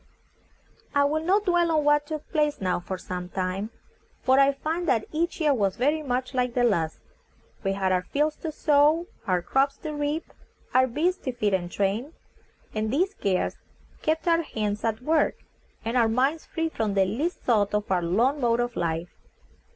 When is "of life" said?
18.59-19.13